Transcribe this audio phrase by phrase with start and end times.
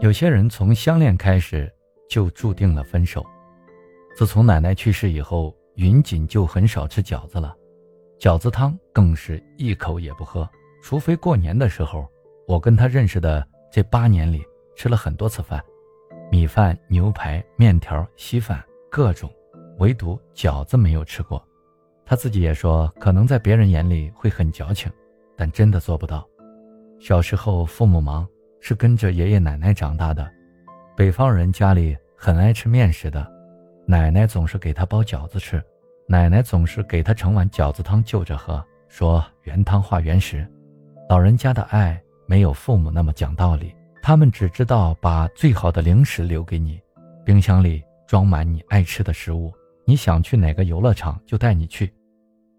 [0.00, 1.70] 有些人从相恋开始
[2.08, 3.24] 就注定了分手。
[4.16, 7.54] 自从奶奶去世以后，云锦就很少吃饺子了，
[8.18, 10.48] 饺子汤更是一口也不喝，
[10.82, 12.08] 除非过年的时候。
[12.48, 14.42] 我跟他认识的这八年里，
[14.74, 15.62] 吃了很多次饭，
[16.32, 18.60] 米饭、牛排、面条、稀饭，
[18.90, 19.30] 各种，
[19.78, 21.46] 唯独饺子没有吃过。
[22.04, 24.90] 他自己也说，可能在别人眼里会很矫情，
[25.36, 26.26] 但真的做不到。
[26.98, 28.26] 小时候父母忙。
[28.60, 30.30] 是跟着爷爷奶奶长大的，
[30.96, 33.26] 北方人家里很爱吃面食的，
[33.86, 35.62] 奶奶总是给他包饺子吃，
[36.06, 40.46] 奶奶总是给他盛碗饺子汤就着喝，说原汤化原食。
[41.08, 46.80] 老人家的爱没有父母那么讲道理，他们只知道把最好的零食留给你，
[47.24, 49.52] 冰箱里装满你爱吃的食物，
[49.84, 51.92] 你想去哪个游乐场就带你去。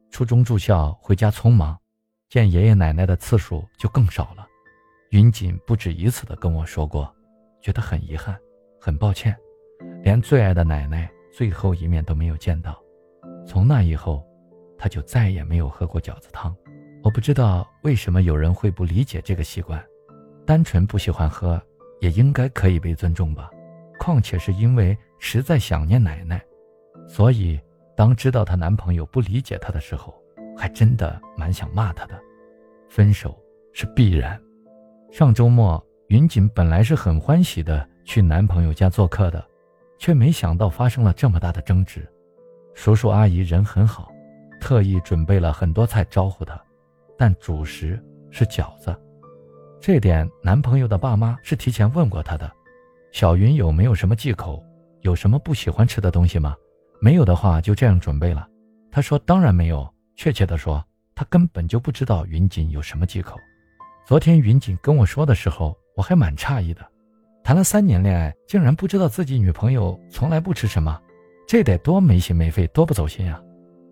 [0.09, 1.77] 初中住校回家匆忙，
[2.27, 4.45] 见爷爷奶奶的次数就更少了。
[5.11, 7.13] 云锦不止一次的跟我说过，
[7.59, 8.39] 觉得很遗憾，
[8.79, 9.35] 很抱歉，
[10.01, 12.81] 连最爱的奶奶最后一面都没有见到。
[13.45, 14.25] 从那以后，
[14.77, 16.55] 他就再也没有喝过饺子汤。
[17.03, 19.83] 我不知道为什么有人会不理解这个习惯，
[20.45, 21.61] 单纯不喜欢喝，
[21.99, 23.51] 也应该可以被尊重吧。
[23.99, 26.41] 况且是因为实在想念奶奶，
[27.05, 27.59] 所以
[27.97, 30.15] 当知道她男朋友不理解她的时候，
[30.55, 32.17] 还真的蛮想骂他的。
[32.87, 33.37] 分手
[33.73, 34.41] 是必然。
[35.11, 39.45] 上周末，云锦本来是很欢喜的去男朋友家做客的，
[39.99, 42.09] 却没想到发生了这么大的争执。
[42.73, 44.09] 叔叔阿姨人很好，
[44.61, 46.59] 特意准备了很多菜招呼他，
[47.17, 48.97] 但主食是饺子。
[49.81, 52.49] 这点男朋友的爸妈是提前问过他的。
[53.11, 54.63] 小云有没有什么忌口？
[55.01, 56.55] 有什么不喜欢吃的东西吗？
[57.01, 58.47] 没有的话就这样准备了。
[58.89, 60.81] 他说当然没有，确切的说，
[61.13, 63.37] 他根本就不知道云锦有什么忌口。
[64.11, 66.85] 昨天云锦跟我说的时候，我还蛮诧异的。
[67.45, 71.01] 谈了三年恋爱，竟然不知道自己女朋友从来不吃什么，
[71.47, 73.41] 这得多没心没肺，多不走心啊！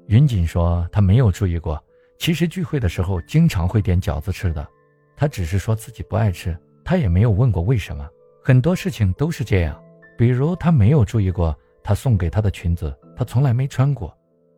[0.08, 1.82] 云锦说她没有注意过，
[2.18, 4.68] 其实聚会的时候经常会点饺子吃的，
[5.16, 6.54] 她只是说自己不爱吃，
[6.84, 8.06] 她也没有问过为什么。
[8.44, 9.82] 很多事情都是这样，
[10.18, 14.14] 比如她没有注意过，他送给她的裙子她从来没穿过，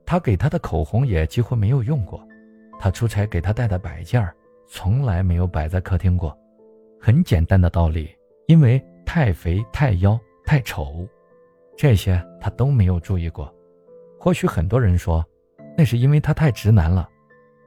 [0.08, 2.28] 他给她的口红也几乎没有用过，
[2.80, 4.36] 他出差给她带的摆件儿。
[4.74, 6.36] 从来没有摆在客厅过，
[6.98, 8.10] 很简单的道理，
[8.48, 11.06] 因为太肥、太妖、太丑，
[11.76, 13.54] 这些他都没有注意过。
[14.18, 15.24] 或许很多人说，
[15.78, 17.08] 那是因为他太直男了，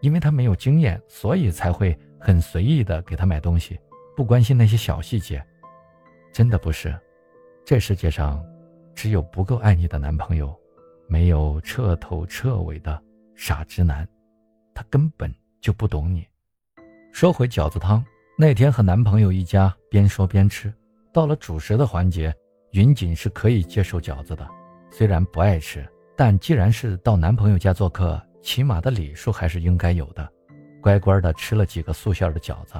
[0.00, 3.78] 因为他没有经验，所以才会很随意的给他买东西，
[4.16, 5.44] 不关心那些小细节。
[6.32, 6.98] 真的不是，
[7.66, 8.42] 这世界上
[8.94, 10.58] 只有不够爱你的男朋友，
[11.06, 12.98] 没有彻头彻尾的
[13.34, 14.08] 傻直男，
[14.72, 16.26] 他根本就不懂你。
[17.14, 18.04] 说回饺子汤，
[18.36, 20.74] 那天和男朋友一家边说边吃，
[21.12, 22.34] 到了主食的环节，
[22.72, 24.44] 云锦是可以接受饺子的，
[24.90, 30.28] 虽然不爱吃，但既然是到男朋友家做客，起码的礼数还是应该有的，
[30.82, 32.74] 乖乖的吃了几个素馅的饺子。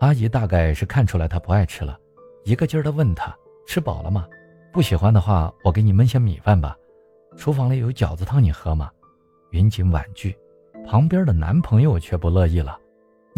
[0.00, 1.98] 阿姨大概是看出来他不爱吃了，
[2.44, 3.36] 一个劲儿的问他
[3.66, 4.26] 吃饱了吗？
[4.72, 6.74] 不喜欢的话，我给你焖些米饭吧。
[7.36, 8.90] 厨房里有饺子汤，你喝吗？
[9.50, 10.34] 云锦婉拒，
[10.86, 12.80] 旁边的男朋友却不乐意了。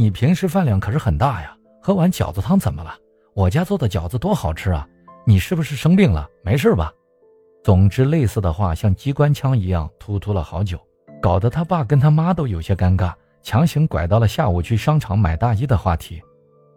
[0.01, 2.97] 你平时饭量可是很大呀，喝碗饺子汤怎么了？
[3.35, 4.89] 我家做的饺子多好吃啊！
[5.27, 6.27] 你是不是生病了？
[6.43, 6.91] 没事吧？
[7.63, 10.81] 总之，类似的话像机关枪一样突突了好久，
[11.21, 13.13] 搞得他爸跟他妈都有些尴尬，
[13.43, 16.19] 强行拐到了下午去商场买大衣的话题。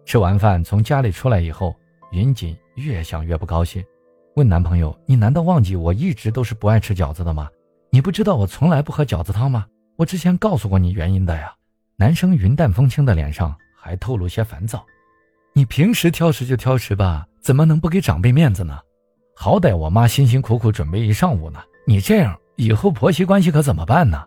[0.04, 1.74] 吃完饭从家里出来以后，
[2.12, 3.82] 云锦越想越不高兴，
[4.36, 7.48] 问男朋友：“你难道忘记我一直都是不爱吃饺子的吗？
[7.90, 9.66] 你不知道我从来不喝饺子汤吗？
[9.96, 11.56] 我之前告诉过你原因的呀。”
[11.96, 14.84] 男生云淡风轻的脸上还透露些烦躁。
[15.54, 18.80] 你平时挑食就挑食吧，怎么能不给长辈面子呢？
[19.36, 24.24] 好歹我妈辛辛苦苦准备一上午呢，你这样以后婆媳关系可怎么办呢？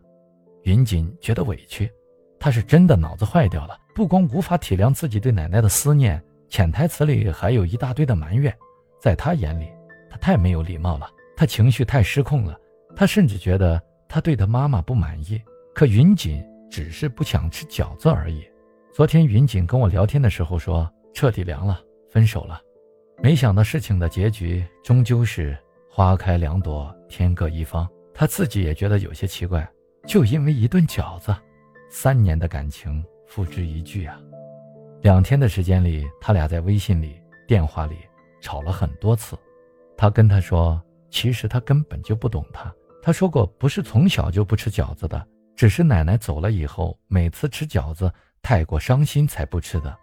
[0.62, 1.90] 云锦觉得委屈，
[2.38, 8.56] 她是真的脑子坏掉了，不光无法体谅自己对奶奶的思念，潜台词里还有一大堆的埋怨。
[9.00, 9.68] 在她眼里，
[10.08, 12.56] 她太没有礼貌了，她情绪太失控了，
[12.94, 15.42] 她甚至觉得她对她妈妈不满意。
[15.74, 16.40] 可云锦。
[16.70, 18.44] 只是不想吃饺子而已。
[18.92, 21.80] 昨天云锦跟我聊天的时候说彻底凉了，
[22.10, 22.60] 分手了。
[23.22, 25.56] 没想到事情的结局终究是
[25.90, 27.88] 花开两朵，天各一方。
[28.12, 29.66] 他自己也觉得有些奇怪，
[30.06, 31.34] 就因为一顿饺子，
[31.90, 34.18] 三年的感情付之一炬啊！
[35.02, 37.96] 两天的时间里，他俩在微信里、电话里
[38.40, 39.36] 吵了很多次。
[39.96, 42.74] 他跟他说，其实他根本就不懂他。
[43.02, 45.26] 他说过，不是从小就不吃饺子的。
[45.56, 48.12] 只是奶奶走了以后，每次吃饺子
[48.42, 49.96] 太过伤心才不吃的，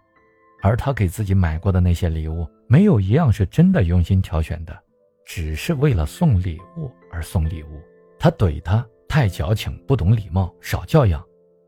[0.60, 4.76] 而他给自己买过的那些礼物，没有一样是真的用心挑选的，
[5.24, 7.80] 只是为了送礼物而送礼物。
[8.18, 11.24] 他怼他太矫情，不懂礼貌，少教养，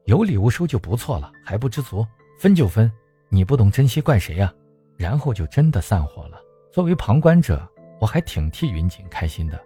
[0.06, 2.04] 有礼物收就不错了，还不知足，
[2.40, 2.90] 分就分，
[3.28, 4.52] 你不懂珍惜怪谁呀？
[4.96, 6.40] 然后就真的散伙了。
[6.72, 7.66] 作为旁观者，
[8.00, 9.60] 我还挺替云锦开心的。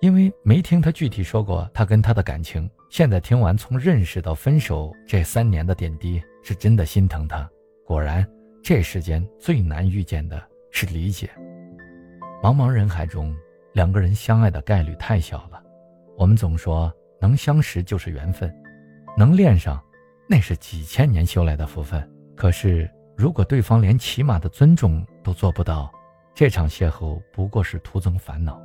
[0.00, 7.50] 因为没听他具体说过他跟他的感情，现在听完从认识到分手这三年的点滴，是真的心疼他。
[7.84, 8.24] 果然，
[8.62, 11.28] 这世间最难遇见的是理解。
[12.40, 13.36] 茫茫人海中，
[13.72, 15.60] 两个人相爱的概率太小了。
[16.16, 18.48] 我们总说能相识就是缘分，
[19.18, 19.82] 能恋上，
[20.28, 22.08] 那是几千年修来的福分。
[22.36, 25.92] 可是，如果对方连起码的尊重都做不到，
[26.32, 28.62] 这场邂逅不过是徒增烦恼。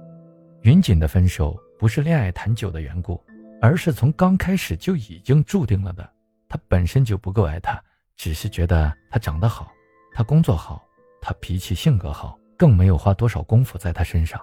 [0.61, 3.19] 云锦的分手不是恋爱谈久的缘故，
[3.61, 6.07] 而是从刚开始就已经注定了的。
[6.47, 7.81] 他本身就不够爱他，
[8.15, 9.71] 只是觉得他长得好，
[10.13, 10.83] 他工作好，
[11.21, 14.39] 他脾气性格好，更没有花多少功夫在他身上。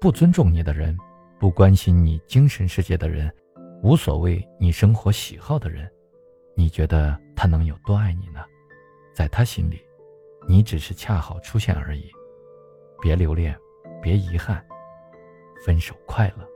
[0.00, 0.96] 不尊重你的人，
[1.38, 3.30] 不关心你精神世界的人，
[3.82, 5.90] 无所谓你生活喜好的人，
[6.54, 8.44] 你觉得他能有多爱你呢？
[9.14, 9.80] 在他心里，
[10.48, 12.10] 你只是恰好出现而已。
[13.02, 13.54] 别留恋，
[14.02, 14.64] 别遗憾。
[15.64, 16.46] 分手快乐。